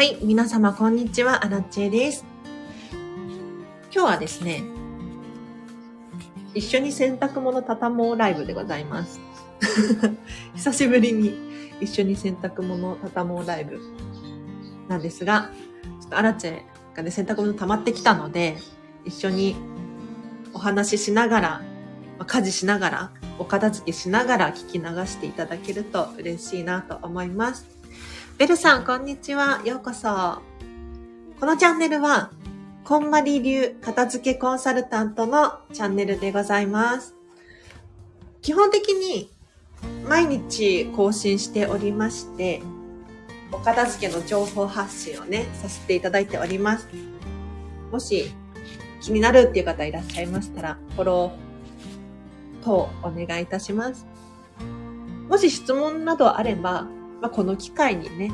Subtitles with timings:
[0.00, 2.24] はい、皆様こんにちは、アラチェです。
[3.92, 4.62] 今日はですね、
[6.54, 9.20] 一緒に洗濯物畳もうライブでございます。
[10.56, 11.34] 久しぶりに
[11.82, 13.78] 一緒に洗濯物畳もうライブ
[14.88, 15.50] なんですが、
[16.00, 16.62] ちょっとアラチェ
[16.94, 18.56] がね、洗濯物溜まってきたので、
[19.04, 19.54] 一緒に
[20.54, 21.62] お話ししながら、
[22.26, 27.79] 家事しながら、お片付けしながら聞き流していただけると嬉しいなと思います。
[28.40, 29.60] ベルさん、こんにちは。
[29.66, 30.08] ようこそ。
[31.38, 32.30] このチャンネルは、
[32.84, 37.14] こんまり流片付けコンサルタントのチャンネルでございます。
[38.40, 39.30] 基本的に
[40.08, 42.62] 毎日更新しておりまして、
[43.52, 46.88] お片付けの情報発信をね、させていただいております。
[47.92, 48.32] もし
[49.02, 54.06] 気になるっていう方いらっしゃいましたら、フォロー等お願いいたします。
[55.28, 56.86] もし質問などあれば、
[57.20, 58.32] まあ、この機会にね、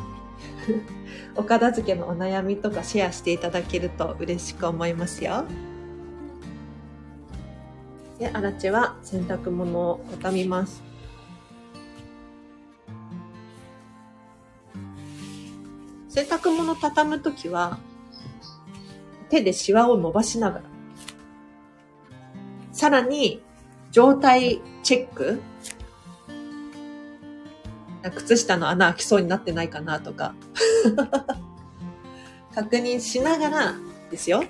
[1.34, 5.44] お片付けのお悩みとかシェアしていただけると嬉しく思いますよ。
[8.18, 10.82] で、アラチは洗濯物を畳みます。
[16.08, 17.78] 洗濯物を畳むときは、
[19.28, 20.64] 手でシワを伸ばしながら、
[22.72, 23.42] さらに、
[23.90, 25.40] 状態チェック
[28.10, 30.34] 靴下の穴開きそうになってないかなとか
[32.54, 33.74] 確認しながら
[34.10, 34.44] ですよ。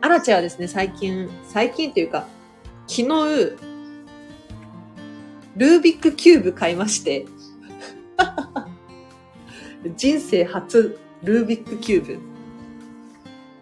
[0.00, 2.26] アラチェはですね、最近、最近というか、
[2.86, 3.06] 昨日、
[5.56, 7.24] ルービックキューブ買いまして、
[9.96, 12.18] 人生初ルービックキューブ。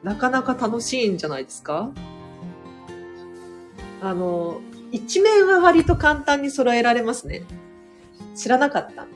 [0.03, 1.91] なかなか楽しいんじゃないですか？
[4.01, 4.61] あの、
[4.93, 7.43] 一面は割と簡単に揃えられますね。
[8.37, 9.07] 知らなかった。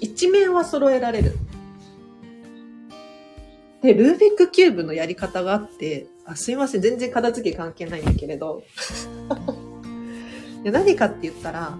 [0.00, 1.36] 一面は揃えられる。
[3.82, 8.62] で、ルービックキューブのやり方があって、あすいません、全然片付け関係ないんだけれど。
[10.62, 11.76] で何かって言ったら、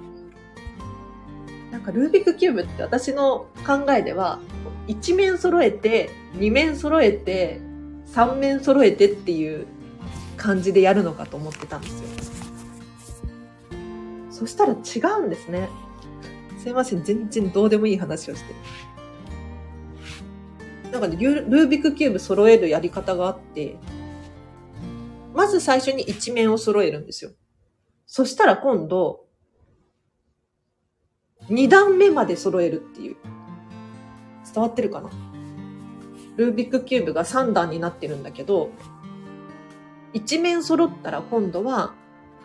[1.70, 4.40] なんかルービックキューブって私の考えでは、
[4.88, 7.60] 一面揃えて、二面揃えて、
[8.06, 9.66] 三面揃えてっていう
[10.36, 12.35] 感じでやるのかと思ってたんですよ。
[14.36, 14.76] そしたら違
[15.20, 15.70] うんですね。
[16.58, 18.54] すいません、全然どうでもいい話をして。
[20.92, 23.78] なんかね、ルービックキューブ揃えるやり方があって、
[25.34, 27.30] まず最初に一面を揃えるんですよ。
[28.04, 29.24] そしたら今度、
[31.48, 33.16] 二段目まで揃えるっていう。
[34.52, 35.08] 伝わってるかな？
[36.36, 38.70] ルービックキューブが3段になってるんだけど、
[40.12, 41.94] 一面揃ったら今度は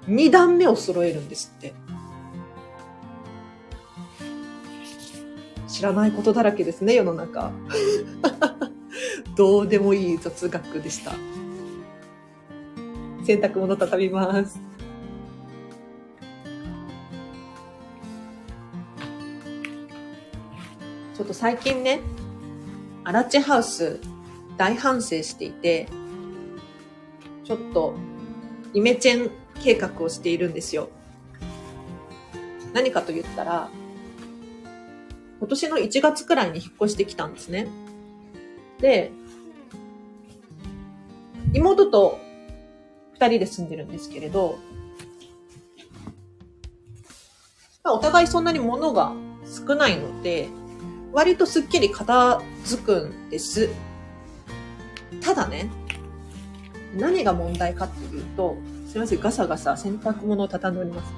[0.07, 1.73] 2段目を揃えるんですって。
[5.67, 7.51] 知らないことだらけですね、世の中。
[9.35, 11.11] どうでもいい雑学でした。
[13.25, 14.59] 洗濯物畳みます。
[21.15, 22.01] ちょっと最近ね、
[23.03, 23.99] アラチハウス
[24.57, 25.87] 大反省していて、
[27.43, 27.95] ちょっと
[28.73, 30.89] イメチェン計画をしているんですよ。
[32.73, 33.69] 何かと言ったら、
[35.39, 37.67] 今年の1月くらいに引っ越してきたんですね。
[38.79, 39.11] で、
[41.53, 42.19] 妹と
[43.13, 44.57] 二人で住んでるんですけれど、
[47.83, 49.13] まあ、お互いそんなに物が
[49.67, 50.47] 少ないので、
[51.11, 53.69] 割とすっきり片付くんです。
[55.21, 55.69] ただね、
[56.95, 58.55] 何が問題かっていうと、
[58.91, 61.13] すいません、ガサガサ洗濯物を畳んでおります。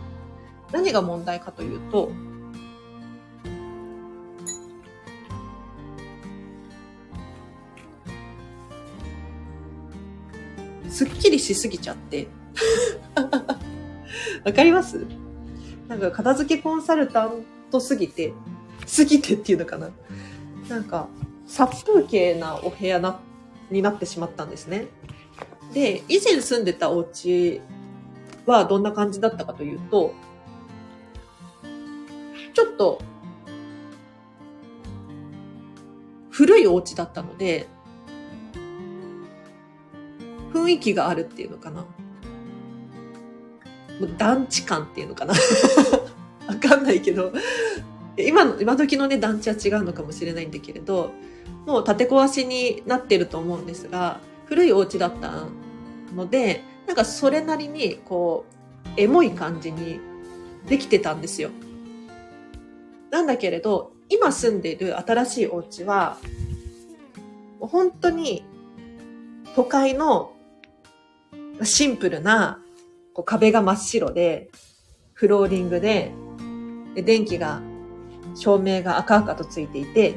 [0.72, 2.12] 何が問題かというと、
[10.88, 12.28] すっきりしすぎちゃって。
[14.46, 15.08] わかります？
[15.88, 18.34] なんか片付けコンサルタントすぎて、
[18.86, 19.90] すぎてっていうのかな
[20.70, 21.08] なんか、
[21.48, 23.20] 殺風景なお部屋な、
[23.72, 24.90] になってしまったんですね。
[25.74, 27.62] で、以前住んでたお家
[28.46, 30.14] はどんな感じだったかというと、
[32.54, 33.02] ちょっと、
[36.30, 37.68] 古いお家だったので、
[40.54, 41.86] 雰囲気があるっていうのかな。
[44.18, 45.34] 団地感っていうのかな。
[46.48, 47.32] わかんないけど、
[48.18, 51.12] 今の、今時のね、団地は違うのかもしれないんだけれど、
[51.66, 55.46] もう建て壊しになってると思うんですが、古いお家だった
[56.14, 58.46] ので、なんかそれなりに、こ
[58.98, 60.00] う、エモい感じに
[60.68, 61.50] できてたんですよ。
[63.10, 66.18] なんだけれど、今住んでいる新しいお家は、
[67.60, 68.44] 本当に
[69.56, 70.34] 都会の
[71.64, 72.60] シンプルな
[73.14, 74.50] こう壁が真っ白で、
[75.14, 76.12] フローリングで、
[76.96, 77.62] で電気が、
[78.36, 80.16] 照明が赤々とついていて、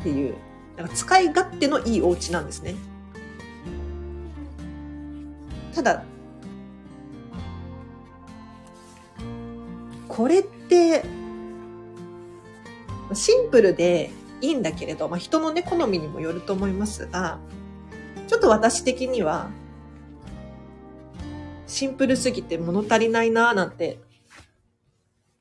[0.00, 0.34] っていう、
[0.76, 2.74] なんか使い勝手のいいお家なんですね。
[5.74, 6.04] ただ、
[10.08, 11.04] これって、
[13.12, 17.38] シンプルでいいんだけれど、まあ、人のね、好みにもよると思いますが、
[18.28, 19.50] ちょっと私的には、
[21.66, 24.00] シンプルすぎて物足りないなーなんて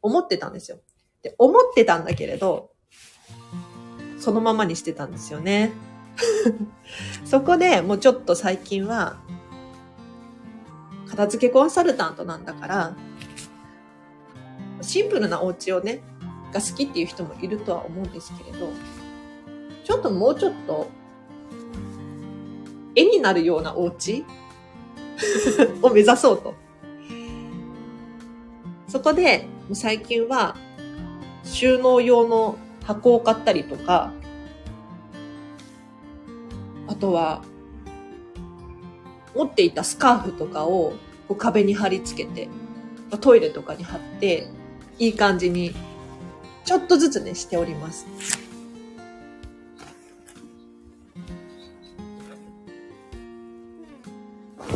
[0.01, 0.79] 思ってたんですよ。
[1.23, 2.71] で、思ってたんだけれど、
[4.19, 5.71] そのままにしてたんですよね。
[7.25, 9.17] そこでもうちょっと最近は、
[11.19, 12.95] 片付けコンサルタントなんだから、
[14.81, 16.01] シンプルなお家をね、
[16.53, 18.69] が好きっていう人もいるとは思うんですけれど、
[19.83, 20.87] ちょっともうちょっと、
[22.95, 24.25] 絵になるようなお家
[25.83, 26.53] を目指そうと。
[28.87, 30.55] そこで、最近は、
[31.43, 34.13] 収納用の箱を買ったりとか、
[36.87, 37.41] あとは、
[39.35, 40.93] 持っていたスカーフとかを
[41.35, 42.47] 壁に貼り付けて、
[43.21, 44.47] トイレとかに貼って、
[44.97, 45.73] いい感じに、
[46.65, 48.05] ちょっとずつね、しております。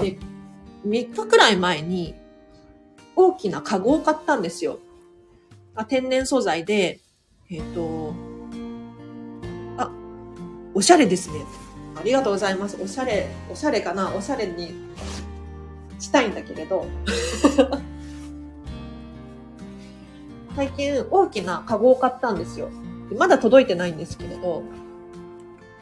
[0.01, 0.17] で、
[0.85, 2.15] 3日くらい前に
[3.15, 4.79] 大きなカゴを買ったんですよ。
[5.87, 6.99] 天然素材で、
[7.49, 8.13] えっ、ー、と、
[9.77, 9.91] あ、
[10.73, 11.39] おしゃれですね。
[11.95, 12.77] ありがとうございます。
[12.81, 14.13] おしゃれ、おしゃれかな？
[14.15, 14.73] おしゃれに
[16.03, 16.85] したいんだけれど。
[20.55, 22.69] 最近大きなカゴを買ったんですよ。
[23.17, 24.63] まだ届いてないんですけれど、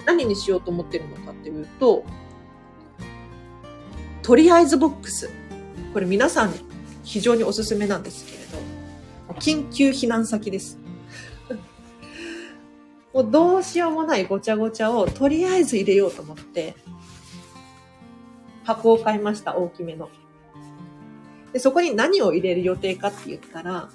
[0.05, 2.03] 何にしようと思ってるのかっていうと、
[4.21, 5.29] とりあえずボックス。
[5.93, 6.53] これ皆さん
[7.03, 8.37] 非常におすすめなんですけれ
[9.33, 10.77] ど、緊急避難先です。
[13.13, 16.75] もうどうしようもないごちゃごちゃをとりあえず入れようと思って、
[18.63, 20.09] 箱を買いました、大きめの。
[21.53, 23.89] で、そこに何を入れる予定かって言ったら、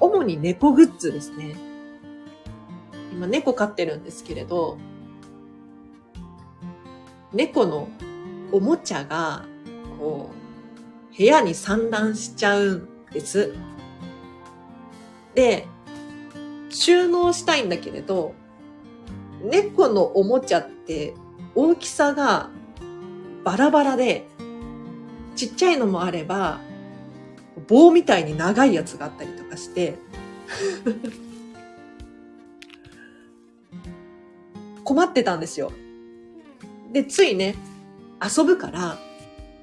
[0.00, 1.56] 主に猫グッズですね。
[3.12, 4.78] 今猫飼ってるんですけれど、
[7.32, 7.88] 猫の
[8.52, 9.44] おもちゃが、
[9.98, 10.30] こ
[11.12, 13.54] う、部屋に散乱しちゃうんです。
[15.34, 15.66] で、
[16.70, 18.34] 収納したいんだけれど、
[19.42, 21.14] 猫のおもちゃって
[21.54, 22.50] 大きさが
[23.44, 24.26] バラバラで、
[25.36, 26.60] ちっちゃいのもあれば、
[27.68, 29.96] 棒みたいに長いやつがあったりとかして、
[34.82, 35.72] 困ってたんですよ。
[36.92, 37.54] で、ついね、
[38.22, 38.98] 遊ぶから、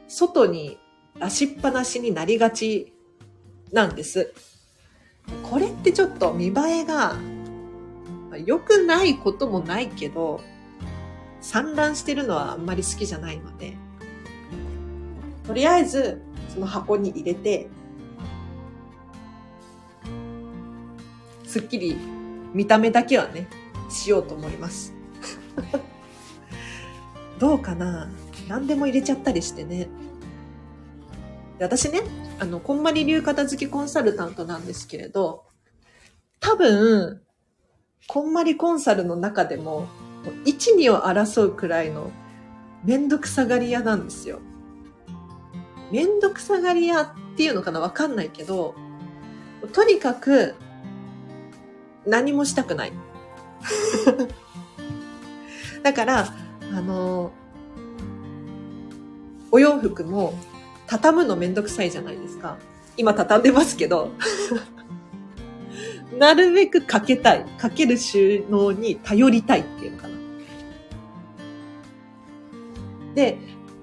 [0.07, 0.78] 外に
[1.19, 2.94] 出しっぱなしになりがち
[3.72, 4.33] なんです。
[5.50, 7.16] これってちょっと見栄えが
[8.45, 10.42] 良くないこともないけど、
[11.42, 13.76] 散乱してるのはあんまり好きじゃないので、
[15.45, 16.21] とりあえず
[16.54, 17.68] その箱に入れて、
[21.44, 21.98] すっきり
[22.54, 23.48] 見た目だけはね、
[23.90, 24.94] しようと思います。
[27.40, 28.10] どうかな？
[28.48, 29.90] 何でも入れちゃったりしてね。
[31.57, 32.02] で私ね、
[32.40, 35.45] あの、こんまり流片付けコンサルタントなんですけれど、
[36.40, 37.21] 多分、
[38.07, 39.88] こんまりコンサルの中でも、
[40.45, 42.11] 1、2を争うくらいの
[42.83, 44.40] めんどくさがり屋なんですよ。
[45.92, 47.80] めんどくさがり屋っていうのかな？
[47.80, 48.75] わかんないけど、
[49.73, 50.56] とにかく
[52.06, 52.94] 何もしたくない。
[55.83, 56.33] だから、
[56.73, 57.31] あの、
[59.51, 60.33] お洋服も
[60.87, 62.57] 畳むのめんどくさいじゃないですか。
[62.97, 64.11] 今畳んでますけど。
[66.21, 67.45] なるべくかけたい。
[67.57, 70.13] かける収納に頼りたいっていうのかな。
[73.16, 73.40] で、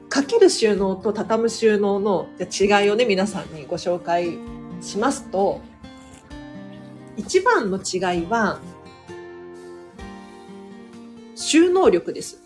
[0.09, 4.39] かける収納と畳む収納の違いをね、皆さんにご紹介
[4.81, 5.61] しますと、
[7.17, 8.61] 一番の違いは、
[11.35, 12.41] 収納力です。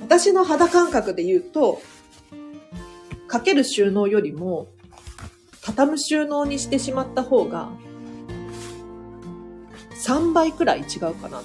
[0.00, 1.82] 私の肌感覚で言うと、
[3.36, 4.68] かける収納よりも、
[5.60, 7.68] 畳む収納にしてしまった方が、
[10.06, 11.44] 3倍くらい違うかなと。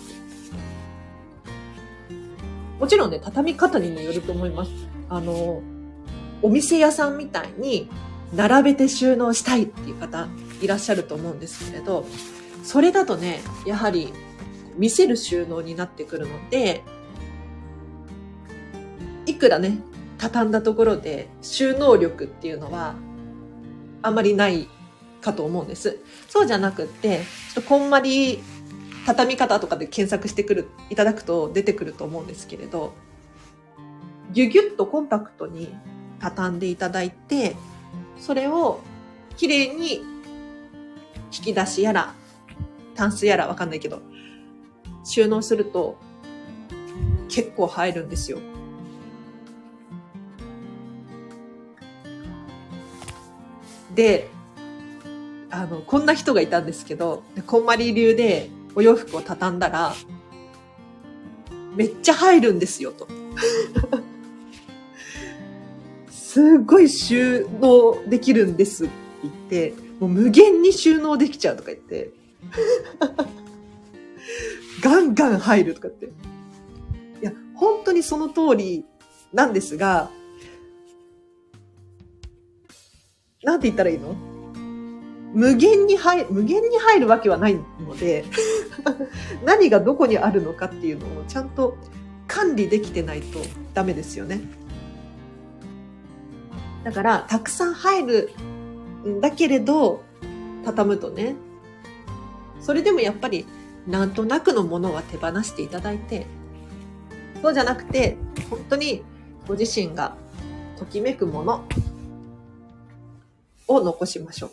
[2.80, 4.72] もちろんね、畳み方にもよると思います。
[5.10, 5.62] あの、
[6.42, 7.90] お店屋さんみたいに、
[8.34, 10.30] 並べて収納したいっていう方
[10.62, 12.06] いらっしゃると思うんですけれど、
[12.64, 14.14] それだとね、やはり
[14.78, 16.84] 見せる収納になってくるので、
[19.26, 19.80] いくらね、
[20.22, 22.94] 畳んだところで収納力っていうのは
[24.04, 24.68] あまりない
[25.20, 25.98] かと思うんです。
[26.30, 27.22] そうじゃなくって、
[27.54, 28.40] ちょっとこんまり
[29.08, 32.94] 畳み方とかで検索してくる、いただくと出てくると思うんですけれど、
[34.32, 35.74] ぎゅぎゅっとコンパクトに
[36.20, 37.56] 畳んでいただいて、
[38.20, 38.80] それを
[39.38, 40.04] きれいに
[41.36, 42.14] 引き出しやら、
[42.94, 44.04] タンスやらわかんないけど、
[45.04, 45.98] 収納すると
[47.28, 48.38] 結構入るんですよ。
[53.96, 54.30] で、
[55.50, 59.94] あの、こんな人がいたんですけど、こんまり流でお洋服を畳んだら、
[61.76, 63.08] めっちゃ入るんですよ、と。
[66.10, 68.94] すごい収納できるんですって
[69.24, 72.12] 言って、もう無限に収納できちゃうとか言って、
[74.82, 76.06] ガンガン入るとかって。
[76.06, 76.10] い
[77.22, 78.86] や、本当にその通り
[79.34, 80.10] なんですが、
[83.44, 84.16] なんて言ったらいいの？
[85.34, 88.26] 無限に入、無限に入るわけはないので
[89.46, 91.78] 何がどこにあるのかっていうのをちゃんと
[92.28, 93.40] 管理できてないと
[93.74, 94.42] ダメですよね。
[96.84, 98.30] だから、たくさん入る
[99.08, 100.02] んだけれど、
[100.66, 101.36] 畳むとね、
[102.60, 103.46] それでもやっぱり、
[103.88, 106.26] なんとなくのものは手放していただいて、
[107.42, 108.18] そうじゃなくて、
[108.50, 109.04] 本当に
[109.48, 110.16] ご自身が
[110.78, 111.66] ときめくもの
[113.74, 114.52] を残しましょう。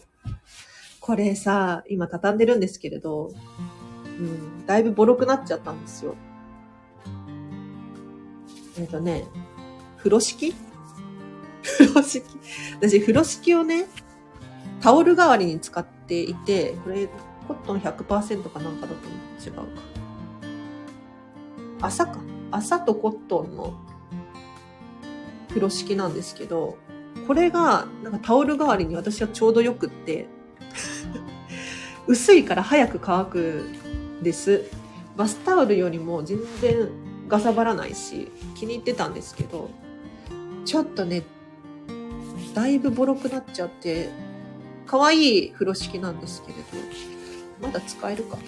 [1.00, 3.32] これさ、今畳んでるんですけれど、
[4.18, 6.14] うん、だいぶボロくなっちゃったんですよ。
[8.78, 9.24] えっ、ー、とね、
[9.96, 10.54] 風呂敷？
[11.62, 12.24] 風呂敷
[12.80, 13.86] 私、風呂敷をね、
[14.80, 17.08] タオル代わりに使っていて、これ、
[17.46, 19.42] コットン100%かなんかだと思う。
[19.44, 19.82] 違うか。
[21.80, 22.18] 朝か。
[22.50, 23.74] 朝とコットンの
[25.48, 26.78] 風呂敷なんですけど、
[27.28, 30.26] これが、なんかタオル代わりに私はちょうどよくって、
[32.08, 33.66] 薄いから早く乾く
[34.22, 34.64] です。
[35.14, 36.88] バスタオルよりも全然
[37.28, 39.68] ガサばらないし、気に入ってたんですけど、
[40.64, 41.22] ちょっとね、
[42.54, 44.08] だいぶボロくなっちゃって、
[44.86, 48.38] 可愛い風呂敷なんですけれど、まだ使えるか？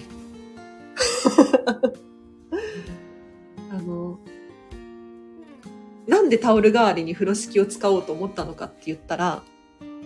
[6.11, 9.43] なんでタオル代わりに風呂敷を使おうと思ったのかって言ったら、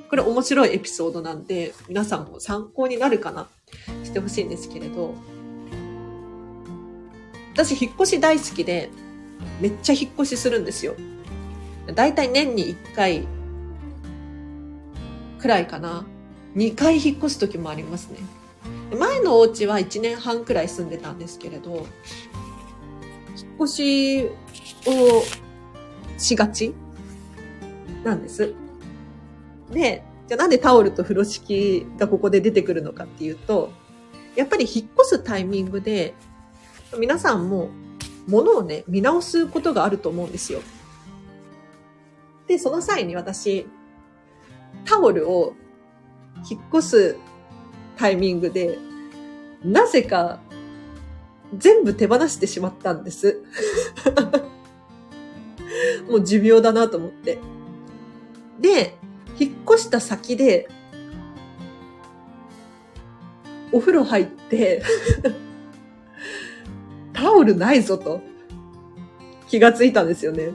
[0.08, 3.50] これ面白いエピソードなんで、皆さんも参考になるかな
[4.04, 5.16] してほしいんですけれど、
[7.54, 8.92] 私引っ越し大好きで、
[9.60, 10.94] めっちゃ引っ越しするんですよ。
[11.88, 13.28] だいたい年に1回
[15.40, 16.06] くらいかな。
[16.56, 18.20] 2回引っ越す時もありますね。
[18.96, 21.88] 前のお家は1年半くらい住んでたんですけれど、
[23.36, 24.26] 引っ越し
[24.86, 25.24] を
[26.18, 26.74] しがち？
[28.04, 28.54] なんです。
[29.72, 33.72] で、じゃあなんでタオルと風呂敷がここで出てくるのかっていうと、
[34.36, 36.14] やっぱり引っ越すタイミングで、
[36.98, 37.70] 皆さんも
[38.28, 40.62] 物をね、見直すことがあると思うんですよ。
[42.48, 43.68] で、その際に私、
[44.86, 45.54] タオルを
[46.50, 47.18] 引っ越す
[47.98, 48.78] タイミングで、
[49.64, 50.40] なぜか
[51.58, 53.42] 全部手放してしまったんです。
[56.10, 57.40] もう寿命だなと思って。
[58.60, 58.98] で、
[59.40, 60.68] 引っ越した先で、
[63.72, 64.84] お風呂入って
[67.14, 68.22] タオルないぞと
[69.48, 70.52] 気がついたんですよね。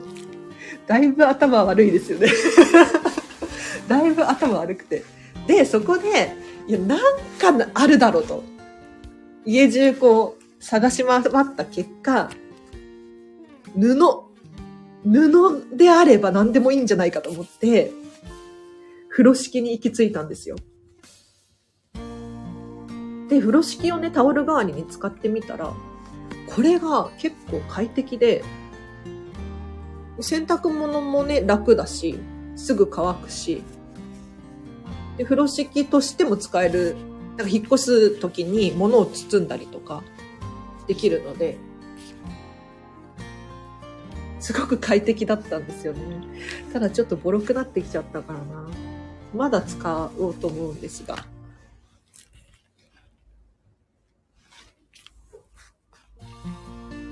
[0.87, 2.27] だいぶ頭悪いですよね
[3.87, 5.03] だいぶ頭悪くて。
[5.47, 6.35] で、そこで、
[6.67, 6.99] いや、なん
[7.37, 8.43] かあるだろうと。
[9.45, 11.23] 家中こう、探し回っ
[11.55, 12.29] た結果、
[13.75, 14.30] 布、
[15.03, 17.91] 布であれば何でもいいんじゃないかと思って、
[19.09, 20.55] 風呂敷に行き着いたんですよ。
[23.29, 25.73] で、風呂敷をね、タオル代わりに使ってみたら、
[26.53, 28.43] これが結構快適で、
[30.19, 32.19] 洗濯物もね、楽だし、
[32.55, 33.63] すぐ乾くし、
[35.17, 36.95] で、風呂敷としても使える、
[37.37, 40.03] なんか引っ越す時に物を包んだりとか
[40.87, 41.57] できるので、
[44.41, 46.01] すごく快適だったんですよね。
[46.73, 48.67] ただちょっとボロくなってきちゃったからな。
[49.35, 51.15] まだ使おうと思うんですが。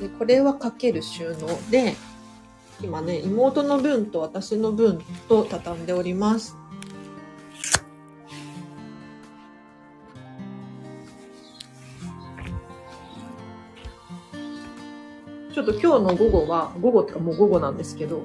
[0.01, 1.95] でこれはかける収納で、
[2.81, 6.55] 今ね、妹の分と私の分と畳んでおります。
[15.59, 18.23] ちょっと今日の午後は、午後ってかもう午後なんですけど、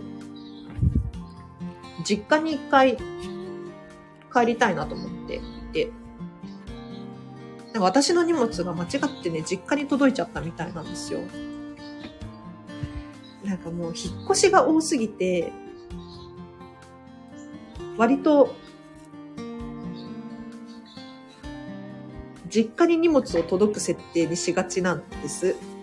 [2.04, 2.96] 実家に一回
[4.32, 5.40] 帰りたいなと思ってい
[5.72, 5.90] て、
[7.74, 11.18] 私の荷物が間違ってね、実家に届いちゃったみたいなんですよ。
[13.42, 15.52] なんかもう引っ越しが多すぎて、
[17.98, 18.54] 割と、
[22.48, 25.73] 実家に荷物を届く設定にしがちなんです。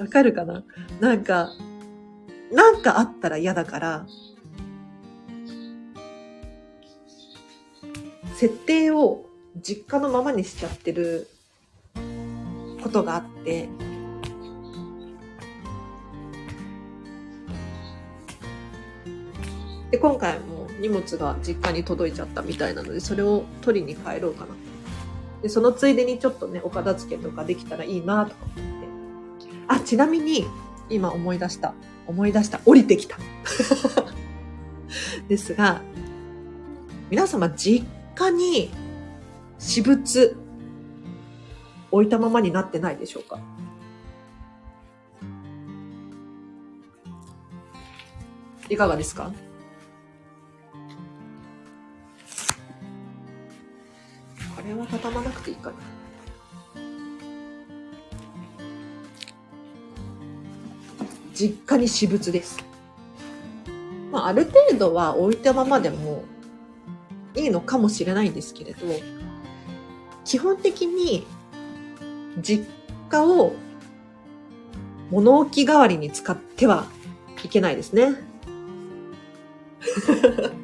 [0.00, 0.64] わかるかな？
[0.98, 1.50] なんか、
[2.50, 4.06] なんかあったら嫌だから、
[8.34, 9.26] 設定を
[9.62, 11.28] 実家のままにしちゃってる
[12.82, 13.68] ことがあって、
[19.90, 24.54] で、今回も荷物が実家に届いちゃったみたいなので、それを取りに帰ろうかな。
[25.42, 28.46] で、そのついでにちょっとね、お片付けとかできたらいいなとか。
[29.72, 30.46] あ、ちなみに、
[30.88, 31.74] 今思い出した。
[32.08, 32.60] 思い出した。
[32.66, 33.16] 降りてきた。
[35.28, 35.80] ですが、
[37.08, 37.86] 皆様、実
[38.16, 38.72] 家に
[39.58, 40.36] 私物
[41.92, 43.38] 置いたままになってないでしょうか？
[48.68, 49.30] いかがですか？
[54.56, 55.76] これは畳まなくていいかな。
[61.40, 62.58] 実家に私物です。
[64.12, 66.24] まあ、ある程度は置いたままでも
[67.34, 68.86] いいのかもしれないんですけれど、
[70.26, 71.26] 基本的に
[72.42, 72.66] 実
[73.08, 73.54] 家を
[75.10, 76.84] 物置代わりに使っては
[77.42, 78.16] いけないですね。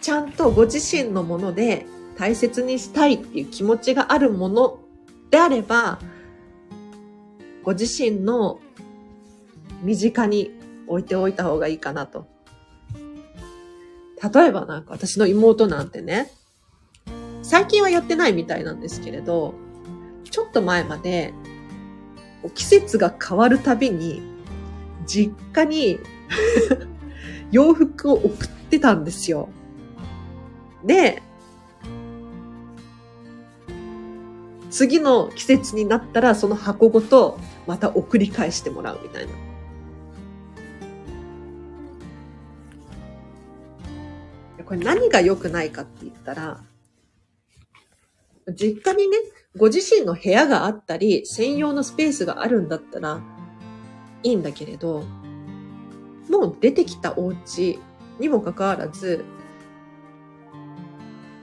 [0.00, 1.86] ちゃんとご自身のもので
[2.16, 4.78] 大切にしたいっていう気持ちがあるもの
[5.30, 5.98] であれば、
[7.62, 8.60] ご自身の
[9.82, 10.50] 身近に
[10.86, 12.26] 置いておいた方がいいかなと。
[14.22, 16.30] 例えばなんか私の妹なんてね、
[17.42, 19.54] 最近はやってないみたいなんですけれど、
[20.30, 21.32] ちょっと前まで
[22.54, 24.22] 季節が変わるたびに
[25.06, 25.98] 実家に
[27.50, 29.48] 洋服を送ってたんですよ。
[30.84, 31.22] で、
[34.70, 39.32] 次の季節になったらその箱ごとまた送り返してもらうみたいな。
[44.64, 46.62] これ何が良くないかって言ったら、
[48.54, 49.16] 実家にね、
[49.56, 53.20] ご自身の部屋があったり、専用のスペースがあるんだったら
[54.22, 55.02] いいんだけれど、
[56.28, 57.80] もう出てきたお家
[58.20, 59.24] にもかかわらず、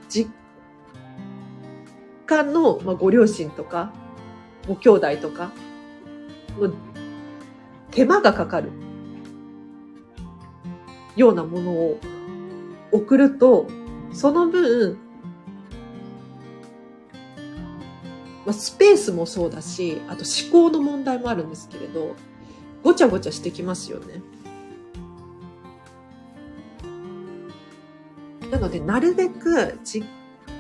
[0.08, 0.32] 実
[2.28, 3.92] 家の、まあ、ご両親とか、
[4.68, 5.52] ご兄弟とか、
[6.60, 6.72] の
[7.92, 8.72] 手間がかかる
[11.16, 12.00] ようなものを
[12.92, 13.68] 送ると、
[14.12, 14.98] その分、
[18.46, 22.16] まあ、スペースもそうだし、あと思考の問題もあるんですけれど、
[22.84, 24.22] ごちゃごちゃしてきますよね。
[28.52, 30.08] なので、なるべく実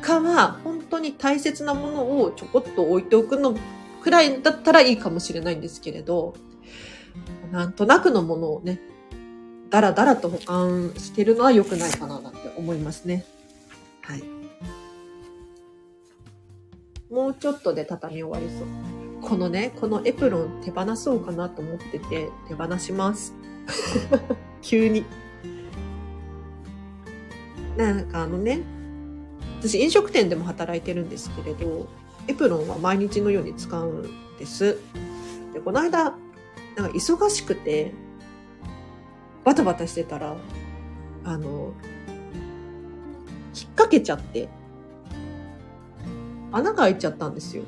[0.07, 3.53] 家は本当に大切なものをちょこっと置いておくの
[4.01, 6.33] くらいだったらいいかもしれないんですけれど、
[7.51, 8.79] なんとなくのものをね、
[9.69, 13.25] だらだらと保管してるのは良くないかななんて思いますね。
[14.01, 14.23] はい。
[17.11, 18.67] もうちょっとで畳み終わりそう。
[19.29, 23.33] このね、このエプロン手放そうかなと思ってて、手放します。
[24.61, 25.03] 急に。
[27.75, 28.61] なんかあのね、
[29.59, 31.87] 私飲食店でも働いてるんですけれど、
[32.27, 34.77] エプロンは毎日のように使うんです。
[35.53, 36.15] で、この間、
[36.75, 37.93] なんか忙しくて、
[39.43, 40.35] バタバタしてたら、
[41.23, 41.73] あの、
[43.55, 44.49] 引っ掛けちゃって、
[46.51, 47.63] 穴が開いちゃったんですよ。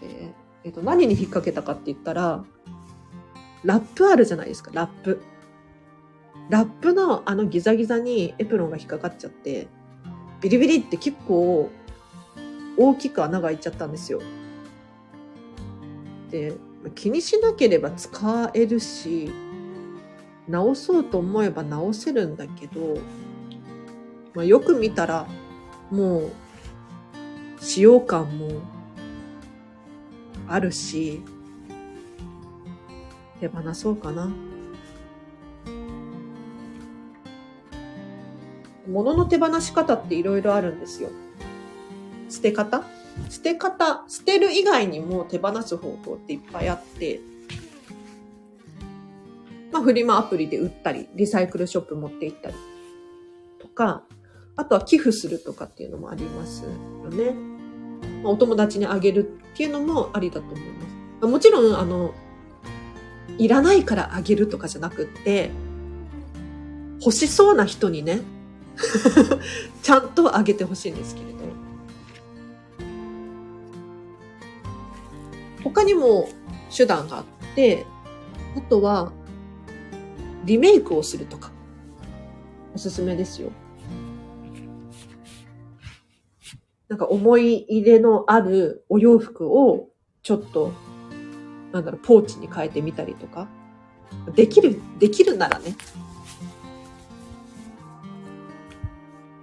[0.00, 0.32] で、
[0.64, 2.44] えっと、何に引っ掛けたかって言ったら、
[3.64, 5.20] ラップあるじゃないですか、ラップ。
[6.50, 9.68] ラップのあのギザギザにエプロンが引っかかっちゃって、
[10.40, 11.70] ビリビリって結構
[12.76, 14.20] 大きく穴が開いちゃったんですよ。
[16.30, 16.54] で、
[16.96, 19.30] 気にしなければ使えるし、
[20.48, 22.98] 直そうと思えば直せるんだけど、
[24.34, 25.28] まあ、よく見たら、
[25.90, 26.30] もう、
[27.60, 28.48] 使用感も
[30.48, 31.22] あるし、
[33.38, 34.28] 手放そうかな。
[38.90, 41.10] 物の手放し方っていろいろあるんですよ。
[42.28, 42.84] 捨て方？
[43.28, 47.20] 捨て方、捨てる以外にも手放す方法っていっぱいあって、
[49.72, 52.54] まあ、フリマアプリで売ったり、リサイクルショップ持って行ったり
[53.60, 54.04] とか、
[54.56, 56.70] あとは寄付するとかっていうのもありますよ
[57.10, 57.32] ね。
[58.22, 61.26] まあ、お友達にあげるっていうのもありだと思います。
[61.26, 62.14] もちろん、あの、
[63.38, 65.50] いらないからあげるとかじゃなくって、
[67.00, 68.20] 欲しそうな人にね、
[69.82, 71.40] ちゃんとあげてほしいんですけれど。
[75.62, 76.28] 他にも
[76.74, 77.86] 手段があって、
[78.56, 79.12] あとは、
[80.44, 81.50] リメイクをするとか、
[82.74, 83.50] おすすめですよ。
[86.88, 89.90] なんか思い入れのあるお洋服を
[90.22, 90.72] ちょっと、
[91.72, 93.48] なんだろう、ポーチに変えてみたりとか。
[94.34, 95.76] できる、できるならね。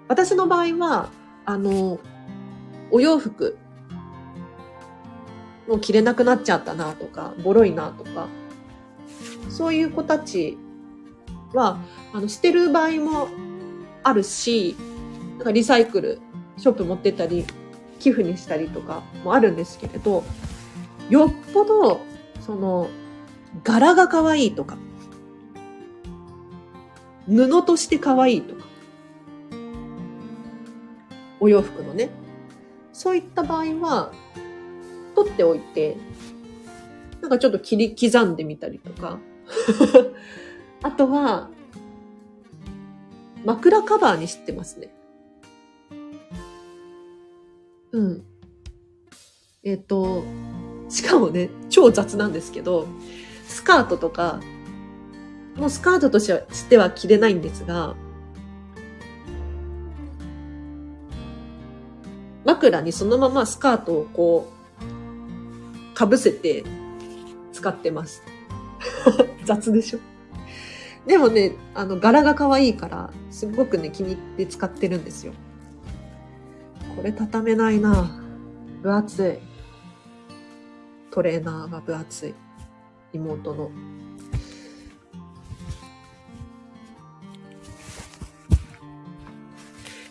[0.08, 1.10] 私の場合は、
[1.46, 2.00] あの、
[2.91, 3.58] お洋服、
[5.67, 8.28] もう着れなくなっちゃったなとか、ボロいなとか、
[9.50, 10.58] そういう子たち
[11.54, 11.80] は、
[12.13, 13.28] あの、捨てる場合も
[14.04, 14.76] あるし、
[15.38, 16.20] なんかリサイクル、
[16.58, 17.46] ショップ持ってったり、
[18.00, 20.24] 寄付にしたりとかもあるんですけれど、
[21.10, 22.02] よっぽど、
[22.41, 22.89] その、
[23.63, 24.78] 柄が可愛いとか、
[27.28, 28.56] 布として可愛いと、
[31.39, 32.10] お洋服のね、
[32.93, 34.12] そういった場合は、
[35.15, 35.97] 取っておいて、
[37.21, 39.19] なんかちょっと切り刻んでみたりとか、
[40.84, 41.50] あとは、
[43.45, 44.93] 枕カバーにしてますね。
[47.91, 48.23] うん。
[49.63, 50.23] えっ、ー、と、
[50.89, 52.88] しかもね、超雑なんですけど、
[53.47, 54.39] スカートとか、
[55.56, 56.32] もうスカートとし
[56.69, 57.95] ては着れないんですが、
[62.58, 64.52] 枕にそのままスカートをこ
[65.91, 66.63] う、かぶせて
[67.54, 68.24] 使ってます。
[69.46, 70.00] 雑でしょ？
[71.08, 75.34] でもね、あの、柄が可愛いから、すごくね、気に入って使ってるんですよ。
[76.96, 78.20] これ畳めないな
[78.82, 79.48] 分厚い。
[81.12, 82.34] トレーナーが分厚い。
[83.13, 83.72] 妹の。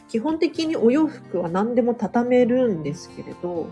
[0.08, 3.66] 基本的にお洋服は何でも畳めるんですけれど、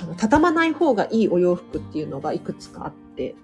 [0.00, 3.34] あの畳まない方がいいお洋服っていうのがいくつかあって、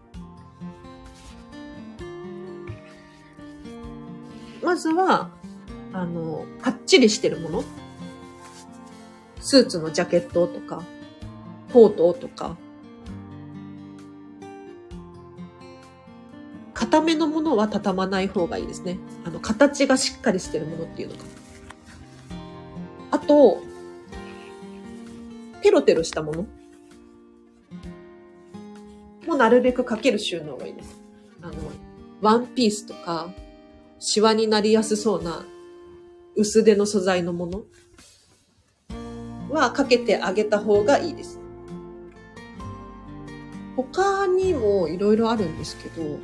[4.62, 5.31] まずは、
[5.92, 7.64] あの、かっちりしてるもの。
[9.40, 10.83] スーツのジャケットとか、
[11.72, 12.57] コートとか、
[16.92, 18.98] 固めのものは畳まない方がいいですね。
[19.24, 21.22] あの、形がしっかりしてるものっていうのが。
[23.12, 23.62] あと、
[25.62, 26.46] テロテロしたもの
[29.26, 31.00] もなるべくかける収納がいいです。
[31.40, 31.55] あの、
[32.20, 33.33] ワンピースとか、
[33.98, 35.46] シワになりやすそうな
[36.37, 37.62] 薄手の素材のもの
[39.50, 41.40] はかけてあげた方がいいです。
[43.76, 46.18] 他にもいろいろあるんですけど、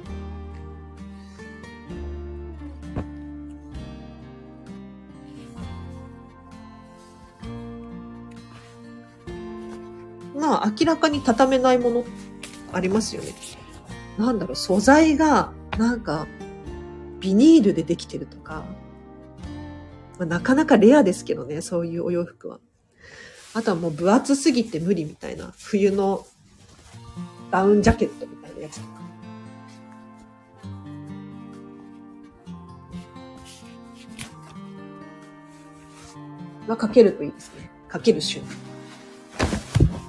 [10.58, 12.04] まあ明らかに畳めないもの
[12.72, 13.32] ありますよね。
[14.18, 16.26] なんだろう、素材がなんか
[17.20, 18.64] ビニールでできてるとか、
[20.18, 22.58] まあ、なかなかレアですけどね、そういうお洋服は。
[23.54, 26.26] あとはもう分厚すぎて無理みたいな、冬の
[27.52, 28.98] ダウンジャケットみたいなやつとか。
[36.66, 37.70] はかけるといいですね。
[37.88, 38.67] かける収納。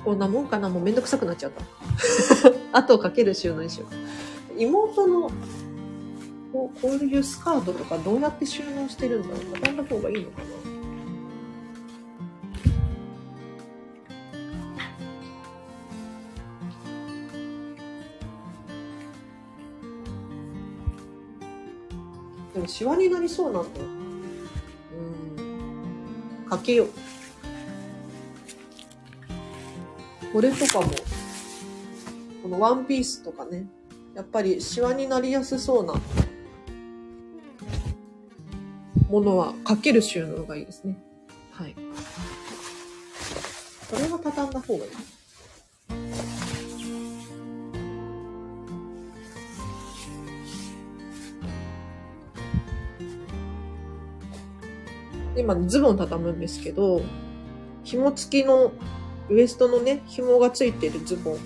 [0.03, 1.63] こんなもんかなもうめんどくさくなっちゃった。
[2.79, 3.85] あとかける収納にしよ
[4.55, 4.61] う。
[4.61, 5.29] 妹の
[6.51, 10.79] こうこういうスカートとかどうやって収納してるんだろう畳んだ方がいいのかな
[22.53, 23.85] でもシワになりそうなんだよ。
[24.97, 25.41] う
[26.45, 26.49] ん。
[26.49, 26.89] かけよう。
[30.31, 30.87] これとかも、
[32.43, 33.65] このワンピースとかね、
[34.15, 35.93] やっぱりシワになりやすそうな
[39.09, 40.97] ものはかける収納がいいですね。
[41.51, 41.73] はい。
[43.89, 44.91] これは畳んだ方がいい。
[55.37, 57.01] 今、ズボン畳むんですけど、
[57.83, 58.71] 紐付きの
[59.29, 61.37] ウエストのね、紐がついてるズボン。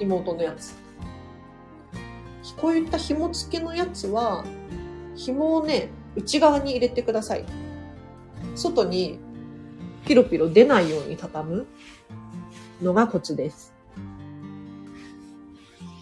[0.00, 0.74] 妹のやつ。
[2.56, 4.44] こういった紐付きのやつは、
[5.14, 7.44] 紐をね、内側に入れてください。
[8.56, 9.20] 外に
[10.06, 11.66] ピロピロ出ないように畳む
[12.82, 13.72] のがコツです。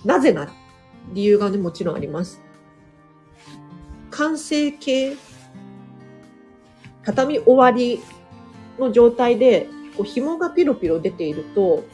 [0.04, 0.52] なぜなら、
[1.12, 2.40] 理由がね、もちろんあります。
[4.10, 5.16] 完成形、
[7.08, 8.02] 畳み終わり
[8.78, 9.66] の状態で、
[9.96, 11.84] こう紐がピロピロ出ていると、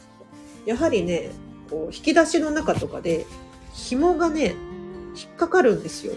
[0.65, 1.31] やはりね、
[1.69, 3.25] こう引き出しの中とかで
[3.71, 4.55] 紐がね、
[5.15, 6.13] 引っかかるんですよ。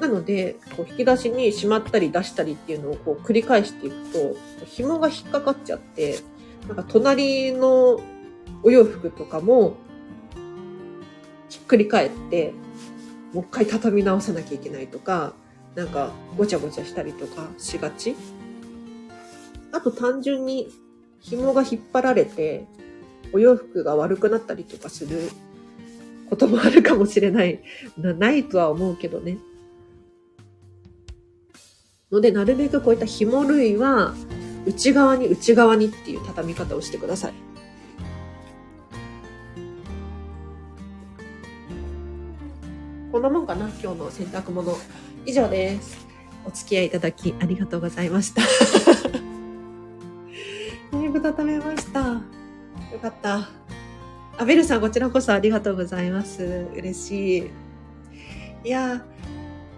[0.00, 4.34] なので、こう引き出しにしまったり出したりっていうのをこう繰り返していくと、
[4.64, 6.20] 紐が引っかかっちゃって、
[6.66, 8.00] なんか隣の
[8.62, 9.74] お洋服とかも
[11.50, 12.54] ひっくり返って、
[13.34, 15.34] もう一回畳み直さなきゃいけないとか、
[15.74, 18.14] なんかごちゃごちゃしたりとかしがち。
[19.72, 20.68] あと単純に
[21.20, 22.66] 紐が引っ張られて、
[23.32, 25.30] お洋服が悪くなったりとかする
[26.30, 27.62] こともあるかもしれない。
[27.98, 29.38] なないとは思うけどね。
[32.12, 34.14] ので、なるべくこういった紐類は、
[34.66, 37.53] 内側に内側にっていう畳み方をしてください。
[43.24, 44.76] なもんかな今日の洗濯物。
[45.24, 46.06] 以上です。
[46.44, 48.42] お付き合いいただきありがとうございました。
[50.92, 52.00] だいぶ畳めました。
[52.00, 52.18] よ
[53.00, 53.48] かった。
[54.36, 56.66] あ、ベルさん、こちらこそありがとうございます。
[56.74, 57.50] 嬉しい。
[58.64, 59.02] いや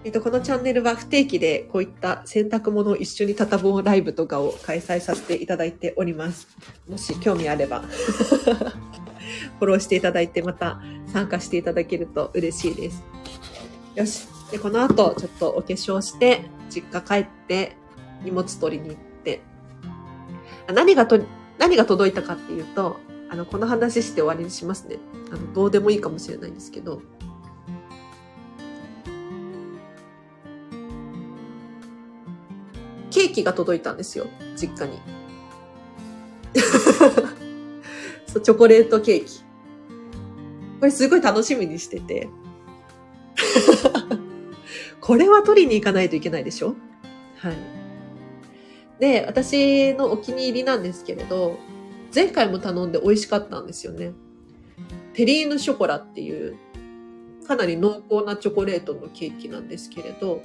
[0.02, 6.48] えっと、このチャンネルは不定期でこういった洗濯物を一緒に畳むライブとかを開催させていただいております。
[6.88, 7.84] もし興味あれば
[9.58, 13.02] フォローしていただいてまた参加していただけると嬉しいです。
[13.94, 14.26] よし。
[14.50, 17.76] で、この後ちょっとお化粧して、実家帰って
[18.22, 19.40] 荷物取りに行って、
[20.68, 21.20] あ何がと、
[21.58, 24.98] 何が届いたかっていうと、あの、この話して終わりにしますね。
[25.32, 27.02] あの、どうでもいいかもしれないんですけど。
[33.10, 34.26] ケーキが届いたんですよ。
[34.56, 35.00] 実家に。
[38.26, 39.40] そう、チョコレートケーキ。
[40.80, 42.28] これすごい楽しみにしてて。
[45.00, 46.74] これは取りに行かないといけないでしょ？
[47.36, 47.56] はい。
[48.98, 51.58] で、私のお気に入りなんですけれど、
[52.14, 54.12] 前回も頼んで美味しかったんですよね。
[55.14, 56.56] テリーヌショコラっていう、
[57.46, 60.42] かなり濃厚なチョコレートのケーキなんですけれど、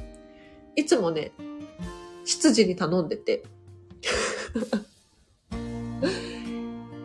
[0.75, 1.31] いつもね、
[2.25, 3.43] 執事に頼んでて。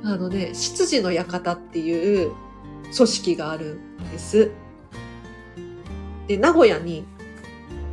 [0.08, 2.30] あのね、執事の館っていう
[2.94, 4.52] 組織があるんです。
[6.28, 7.04] で、名古屋に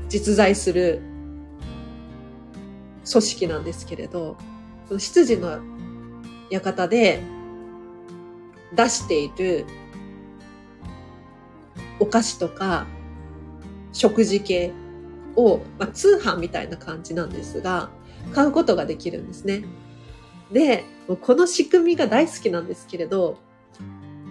[0.10, 1.02] 実在する
[3.12, 4.38] 組織なんですけれど、
[4.88, 5.60] その執事の
[6.52, 7.20] 館で
[8.76, 9.66] 出している
[12.00, 12.86] お菓子とか
[13.92, 14.72] 食事系
[15.36, 17.90] を、まあ、通販みたいな感じなんですが、
[18.36, 19.64] 買うことができるんですね。
[20.52, 20.86] で、
[21.22, 23.38] この仕組みが大好きなんですけれど、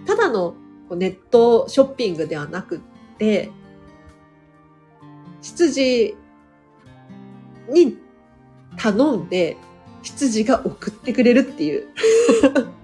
[0.05, 0.55] ただの
[0.91, 2.79] ネットショッピングではなくっ
[3.17, 3.51] て、
[5.41, 6.15] 羊
[7.69, 7.97] に
[8.77, 9.57] 頼んで
[10.01, 11.87] 羊が送ってくれるっていう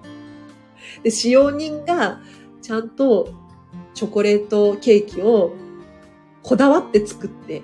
[1.02, 2.20] で、使用人が
[2.62, 3.32] ちゃんと
[3.94, 5.54] チョコレートケーキを
[6.42, 7.62] こだわって作って、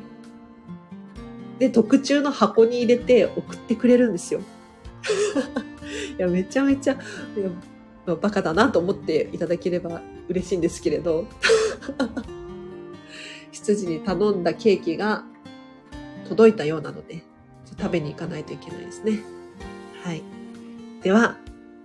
[1.59, 4.41] で、特注の箱に入れて送ってくれるんですよ。
[6.19, 6.97] いや、めちゃめちゃ、い
[7.41, 11.27] やバカだなと思っていただければ嬉しいんですけれど、
[13.51, 15.25] 羊に頼んだケーキが
[16.29, 17.23] 届いたようなので、
[17.79, 19.21] 食べに行かないといけないですね。
[20.05, 20.23] はい。
[21.03, 21.37] では、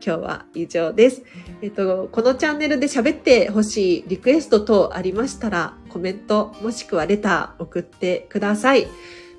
[0.03, 1.23] 今日は以上です。
[1.62, 8.88] えっと、このチャンネルで喋ってほしいリクエスト等ありましたら、コメントもしくはレター送ってください。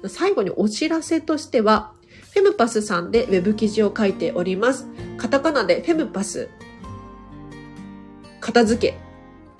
[0.07, 1.93] 最後にお知らせとしては、
[2.33, 4.87] フェムパスさんでウェブ記事を書いております。
[5.19, 6.49] カタカナでフェムパス、
[8.41, 8.99] 片付け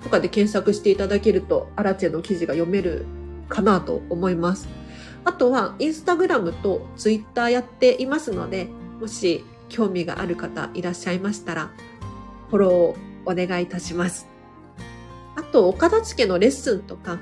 [0.03, 3.05] とかで検索していただけると、アラチェの記事が読める
[3.47, 4.67] かなと思います。
[5.23, 11.71] あとは、インスタグラムとツイッターやっていますので、もし興味がある方いらっしゃいましたら、
[12.49, 14.27] フォローをお願いいたします。
[15.35, 17.19] あと、お片付けのレッスンとか、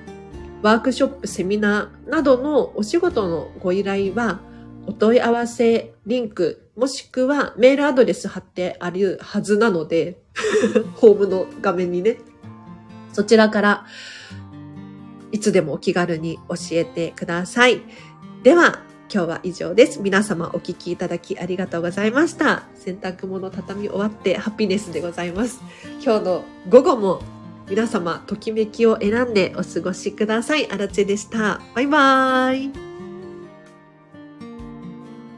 [0.61, 4.39] ワークショップ、セミナーなどのお仕事のご依頼は、
[4.87, 10.21] お問い合わせリンク、もしくはメールアドレス貼ってあるはずなので、
[10.95, 12.17] ホームの画面にね、
[13.13, 13.85] そちらから
[15.31, 17.81] いつでもお気軽に教えてください。
[18.43, 20.01] では、今日は以上です。
[20.01, 22.63] 皆様お聞きいただきありがとうございました。
[22.75, 25.61] 洗濯物畳み終わってハピネスでございます。
[26.01, 27.21] 今日の午後も
[27.69, 30.69] 皆様、ときめきを選んでお過ごしください。
[30.71, 31.61] あらちでした。
[31.75, 32.90] バイバーイ。